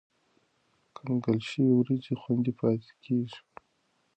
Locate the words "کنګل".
0.97-1.39